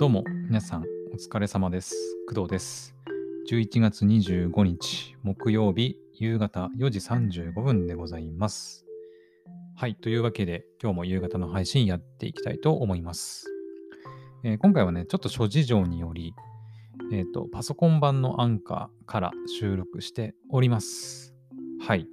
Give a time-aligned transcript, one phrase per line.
[0.00, 1.94] どうも、皆さん、お疲れ様です。
[2.26, 2.94] 工藤です。
[3.50, 8.86] 11月25日、木曜日、夕方4時35分でございます。
[9.76, 13.44] はい、というわけで、今日も夕方の配信やっていきたいと思います。
[14.42, 16.32] えー今回はね、ちょっと諸事情により、
[17.12, 21.34] えっ、と、パソコン版のアンカーから収録しております。
[21.78, 22.08] はい。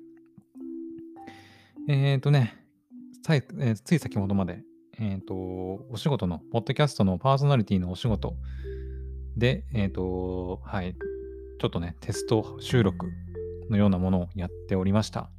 [1.88, 2.54] えっ、とね、
[3.26, 3.42] さえ
[3.82, 4.62] つい先ほどまで、
[5.00, 8.36] えっ、と、お仕事の、ポッドキャストのパーソナリティのお仕事
[9.36, 10.96] で、えっ、と、はい、
[11.60, 13.12] ちょっとね、テスト収録
[13.70, 15.30] のようなものをやっておりました。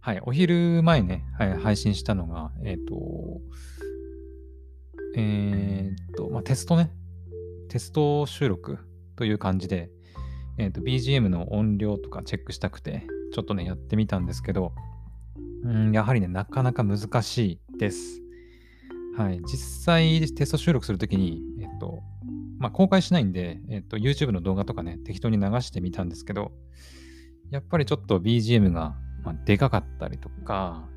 [0.00, 3.40] はい、お昼前ね、はい、配信したのが、えっ、と、
[5.16, 6.90] えっ、と、まあ、テストね、
[7.68, 8.78] テスト収録
[9.14, 9.88] という感じで、
[10.56, 14.72] えっ、と、BGM の音量とかチェックしたくて、ちょっとね、やってみたんですけど、
[15.62, 18.27] うん、やはりね、なかなか難しいです。
[19.18, 19.40] はい。
[19.40, 22.04] 実際、テスト収録するときに、えっと、
[22.60, 26.52] まあ、公開しないんで、えっと、YouTube の動画とかね、適当に流してみたんですけど、
[27.50, 30.88] やっぱりちょっと BGM が、まあ、でかかったりとか、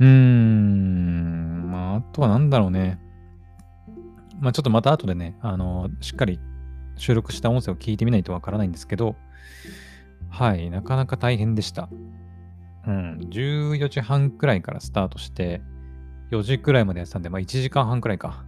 [0.00, 3.00] うーん、まあ、あとはなんだろうね。
[4.42, 6.40] まあ、ちょっとまた後でね、あの、しっかり
[6.96, 9.16] 収録した音声を聞いてみないとわからないんですけど、
[10.28, 11.88] はい、なかなか大変でした。
[12.86, 15.62] うん、14時半くらいからスタートして、
[16.32, 18.44] 4時くらいまでやってたんで、まあ1時間半くらいか。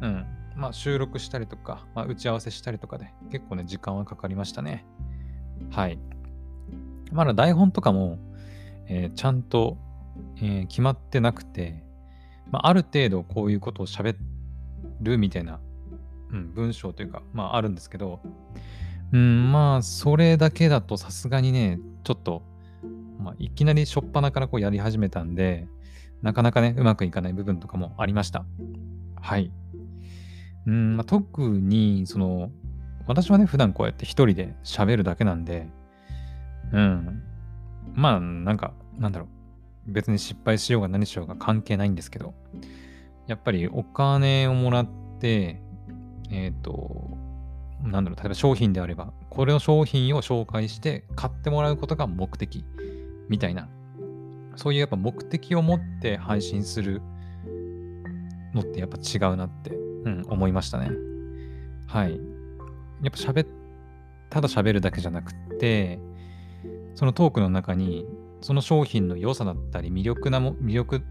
[0.00, 0.26] うん。
[0.56, 4.86] まあ収録したりとか、まあ打ち合わせしたりとかで、結構ね、時間はかかりましたね。
[5.70, 5.98] はい。
[7.12, 8.18] まだ台本とかも、
[8.88, 9.76] えーちゃんと、
[10.36, 11.84] えー決まってなくて、
[12.50, 14.16] まあある程度こういうことを喋
[15.02, 15.60] るみたいな、
[16.32, 18.20] うん、文章というか、まああるんですけど、
[19.12, 22.42] うん、まあそれだけだとさすがにね、ちょっと、
[23.18, 25.68] まあ、いきなり初っ端からこうやり始めたんで、
[26.22, 28.44] なかなかね、うまくいかない部分とかもありました。
[29.20, 29.50] はい。
[30.66, 32.50] うん、まあ、特に、その、
[33.06, 35.66] 私はね、普段こうやって一人で喋るだけなんで、
[36.72, 37.22] うん。
[37.94, 39.28] まあ、なんか、なんだろう。
[39.86, 42.34] 別に失敗しようが何しようが関係ないんですけど、
[43.26, 45.60] やっぱりお金をもらって、
[46.30, 47.10] えっ、と、
[47.82, 52.64] なんだろう、例えば商品であれば、これの商品を紹介して買ってもらうことが目的
[53.28, 53.68] みたいな、
[54.60, 57.00] そういうやっぱ目的を持って配信する
[58.52, 60.90] のってやっぱ違うなって、うん、思いましたね。
[61.86, 62.20] はい。
[63.02, 63.46] やっぱ喋っ、
[64.28, 65.98] ただ喋るだけじゃなくて、
[66.94, 68.04] そのトークの中に、
[68.42, 71.02] その商品の良さだったり、魅力なも、魅力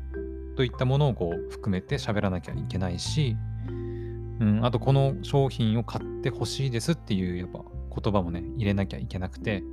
[0.55, 3.35] といったものをこう含めて喋らなきゃいけないし、
[3.67, 7.63] うん、あとこの商品を買ってほしいですっていうやっぱ
[7.99, 9.63] 言葉もね、入れなきゃいけなくて、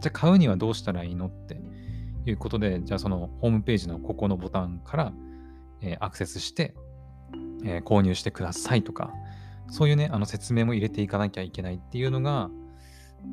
[0.00, 1.60] じゃあ買うにはどうしたらいいのって
[2.30, 5.12] いうことで、じゃあそのホームページのここのボタンから、
[5.80, 6.74] えーアクセスして、
[7.64, 9.12] えー購入してくださいとか、
[9.68, 12.50] そういうね、あの説明も入れていかなきゃいけないっていうのが、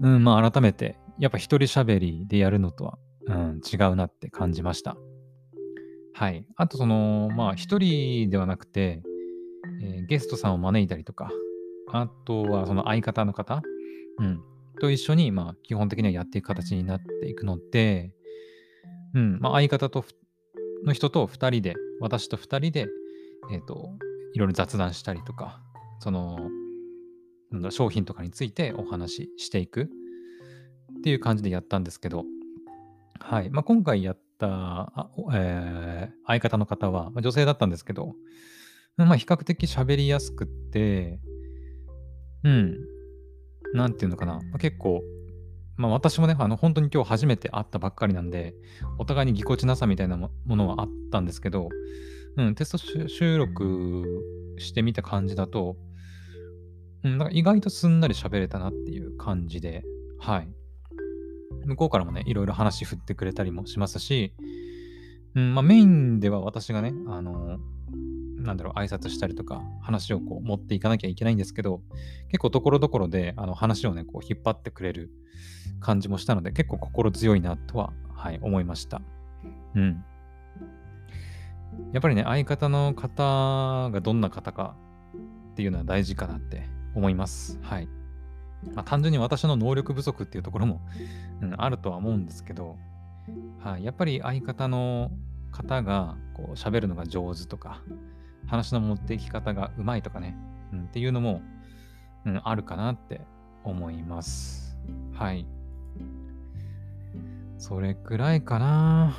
[0.01, 4.97] うん、まあ改めて、やっぱ一人喋りでやるのとは、うん、違うなって感じました。
[6.13, 6.45] はい。
[6.55, 9.01] あとその、まあ一人ではなくて、
[9.81, 11.31] えーゲストさんを招いたりとか、
[11.91, 13.61] あとはその相方の方、
[14.19, 14.41] うん、
[14.79, 18.11] と一緒に、まあ基本的にはやっていく形になっていくので、
[19.13, 20.05] うん、まあ相方と
[20.85, 22.87] の人と2人で、私と2人で、
[23.51, 23.89] えっ、と、
[24.33, 25.61] いろいろ雑談したりとか、
[25.99, 26.49] その、
[27.51, 32.25] なんだ商品とかについてお話ししていくっていう感じでやったんですけど、
[33.19, 33.49] はい。
[33.49, 34.47] まあ、今回やった、
[34.95, 38.15] あえー相方の方は、まあ女性だったんですけど、
[38.97, 41.19] まあ、比較的喋りやすくって、
[42.43, 42.77] うん。
[43.73, 44.33] なんていうのかな。
[44.33, 45.01] まあ結構、
[45.75, 48.53] まあ私もね、あの本当に今日初めて会ったばっかりなんで、
[48.99, 51.69] お互いにぎこちなさみたいなものはあったんですけど、
[52.37, 55.77] うん、テスト収録してみた感じだと、
[57.03, 59.83] うん、なんか意外とすんなり喋れたなっていう感じで、
[60.19, 60.49] はい。
[61.65, 64.33] 向こうからもね、いろいろ話振ってくれたりもしますし、
[65.35, 67.59] うん、まあメインでは私がね、あの、
[68.43, 71.81] なんだろう、挨拶したりとか、話をこう持っていかなきゃいけないんですけど、
[72.27, 75.09] 結構ところどころであの話をね、こう引っ張ってくれる
[75.79, 79.01] 感じもしたので、結構心強いなとは、はい、思いました。
[79.75, 80.03] うん。
[81.91, 84.75] やっぱりね、相方の方がどんな方か
[85.51, 87.59] っていうのは大事かなって思います。
[87.61, 87.87] はい。
[88.73, 90.81] まあ、単純に私の能力不足っていうところも、
[91.41, 92.77] うん、あるとは思うんですけど、
[93.59, 95.11] はい、やっぱり相方の
[95.51, 97.81] 方がこう喋るのが上手とか、
[98.47, 100.37] 話の持っていき方がうまいとかね、
[100.71, 101.41] うん、っていうのも、
[102.25, 103.21] うん、あるかなって
[103.63, 104.77] 思います。
[105.13, 105.47] はい。
[107.57, 109.15] それくらいかな。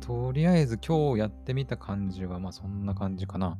[0.00, 3.58] とりあえず今日やってみた感じは、まあそんな感じかな。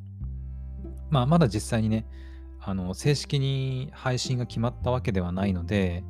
[1.10, 2.06] まあ、まだ実際にね、
[2.60, 6.04] あの、正式に配信が決まったわけではないので、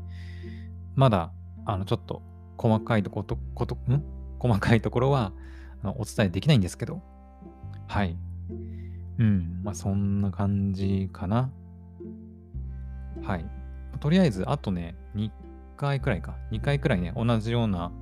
[0.94, 1.32] まだ、
[1.64, 2.23] あの、ちょっと
[2.56, 4.03] 細かいとこと、こと、ん？
[4.38, 5.32] 細かいところは
[5.82, 7.03] お伝えできないんですけど、
[7.87, 8.17] はい。
[9.18, 11.50] うん、まあそんな感じかな。
[13.22, 13.46] はい。
[14.00, 15.30] とりあえず、あとね、2
[15.76, 16.36] 回くらいか。
[16.50, 17.92] 2回くらいね、同じような、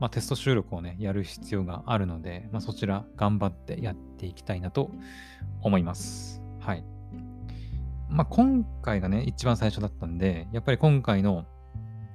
[0.00, 4.90] まあ、テスト収録をね、やる必要があるので、まあ、そちら頑張ってやっていきたいなと
[5.62, 6.42] 思います。
[6.58, 6.84] はい。
[8.08, 11.44] まあ、今回がね、一番最初だったんで、やっぱり今回の、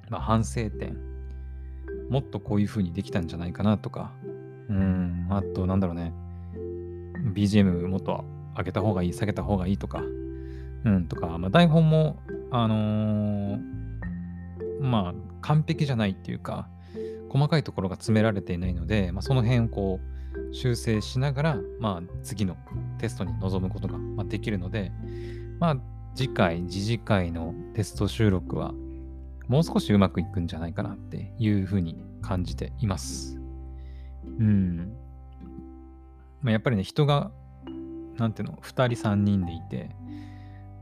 [0.10, 0.98] まあ、反省点、
[2.10, 4.12] もっとこういう風にできたんじゃないかなとか、
[4.68, 6.14] うん、あと、なんだろうね、
[7.34, 8.24] BGM もっと
[8.58, 10.02] 上げた方がいい、下げた方がいいとか、
[10.86, 12.18] うん、とか、まあ、台本も、
[12.52, 13.60] あのー、
[14.82, 16.68] まあ、完璧じゃないっていうか、
[17.30, 22.56] 細かいところが詰められていないので、まあ、その辺をこう、修正しながら、まあ、次の
[22.98, 24.92] テストに臨むことが、できるので、
[25.60, 25.78] まあ、
[26.16, 28.74] 次回、次次回のテスト収録は、
[29.48, 33.38] もう少しうまくいくんじゃないかなっていうふうに感じています。
[34.40, 35.05] うん。
[36.46, 37.32] まあ、やっぱりね、人が、
[38.18, 39.90] なんていうの、2人3人でいて、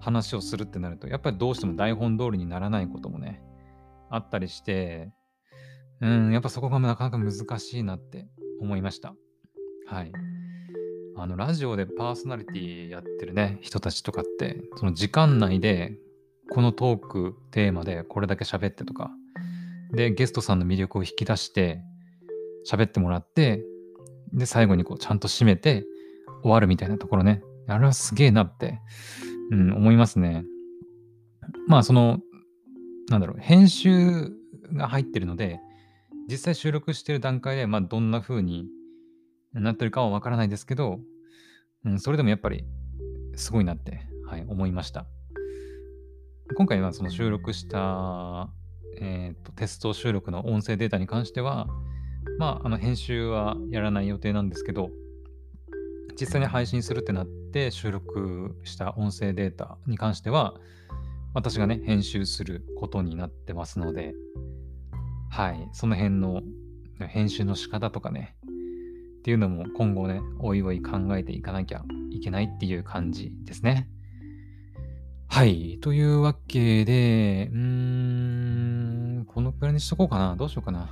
[0.01, 3.41] 話をするってなると、やっぱりどうしても台本通りにならないこともね、
[4.09, 5.13] あったりして、
[6.01, 8.27] うん、やっぱそこがなかなか難しいなって
[8.59, 9.15] 思いました。
[9.87, 10.11] はい。
[11.15, 15.97] あの、ラジオでパーソナリティやってるね、人たちとかって、その時間内で、
[16.51, 19.11] このトークテーマでこれだけ喋ってとか、
[19.93, 21.79] で、ゲストさんの魅力を引き出して、
[22.69, 23.63] 喋ってもらって、
[24.33, 25.85] で、最後にこう、ちゃんと締めて
[26.41, 27.41] 終わるみたいなところね。
[27.67, 28.79] あれはすげえなって、
[29.51, 30.45] うん、思いますね。
[31.67, 32.19] まあ、その、
[33.09, 34.31] なんだろう、編集
[34.73, 35.59] が入ってるので、
[36.29, 38.67] 実際収録してる段階で、まあ、どんな風に
[39.53, 40.99] なってるかはわからないですけど、
[41.85, 42.65] うん、それでもやっぱり
[43.35, 45.05] すごいなって、はい、思いました。
[46.55, 48.49] 今回はその収録した、
[48.99, 51.67] えーと、テスト収録の音声データに関しては、
[52.37, 54.89] まあ、あの編集はやらない予定なんですけど、
[56.19, 60.55] 実際に配信するってなって収録した音声データに関しては、
[61.33, 64.13] 私がね、編集することになってますので、
[65.29, 66.41] はい、その辺の
[67.07, 68.35] 編集の仕方とかね、
[69.19, 73.89] っていうのも今後ね、おいおい考えていかなきゃいけないっていう感じですね。
[75.27, 75.79] はい。
[75.81, 77.59] というわけで、うー
[79.21, 80.35] ん、このくらいにしとこうかな。
[80.35, 80.91] どうしようかな。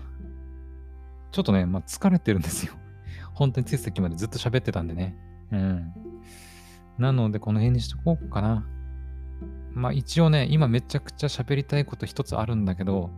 [1.31, 2.73] ちょっとね、まあ、疲れてるんですよ。
[3.33, 5.15] 本当についさっきまでずっと喋ってたんでね。
[5.51, 5.93] うん。
[6.97, 8.65] なので、この辺にしとこうかな。
[9.73, 13.09] まあ、一応ね、今めちゃくちゃ喋りたいこと一つあるんだけど、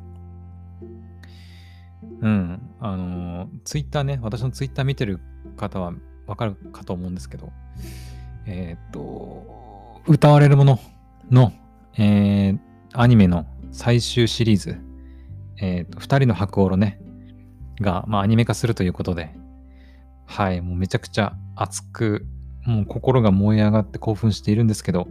[2.22, 2.62] うん。
[2.80, 5.20] あの、ツイッターね、私のツイッター見てる
[5.58, 5.94] 方は
[6.28, 7.52] わかるかと思うんですけど、
[8.46, 10.80] えっ、と、歌われるもの
[11.32, 11.52] の、
[11.98, 12.60] えー、
[12.94, 14.78] アニメの最終シリーズ、
[15.58, 17.00] えっ、と、二人の白オロね、
[17.84, 19.36] が、まあ、アニメ化するということで、
[20.26, 22.26] はい、もうめちゃくちゃ熱く、
[22.66, 25.08] もう心が燃え上がって興奮しているんですけど、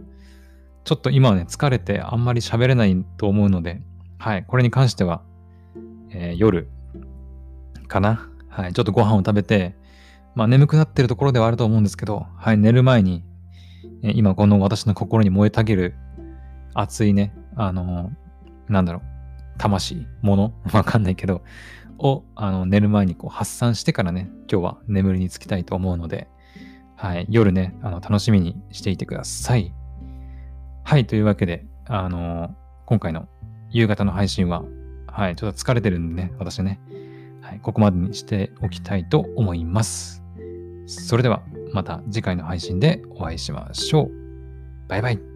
[0.83, 3.81] ちょっと今はね、疲れてあんまり喋れないと思うので、
[4.17, 5.21] はい、これに関しては、
[6.11, 6.67] えー、夜
[7.87, 8.29] かな。
[8.49, 9.75] はい、ちょっとご飯を食べて、
[10.35, 13.23] まあ眠くなってるところではあると思うんですけど、はい、寝る前に、
[14.03, 15.95] えー、今この私の心に燃えたげる
[16.73, 19.01] 熱いね、あのー、なんだろう、
[19.57, 21.43] 魂、もの わかんないけど、
[22.03, 26.27] をあの寝る前にこう発散してからね、今日は眠りにつきたいと思うので、
[26.95, 29.73] はい、夜ね、あの楽しみにしていてください。
[30.83, 32.53] はい、というわけで、あの
[32.85, 33.27] 今回の
[33.71, 34.63] 夕方の配信は、
[35.07, 36.79] はい、ちょっと疲れてるんでね、私ね、
[37.41, 40.21] はい、ここまでにしておきたいと思います。
[40.85, 41.41] それでは、
[41.73, 44.11] また次回の配信でお会いしましょう。
[44.89, 45.32] バイバイ。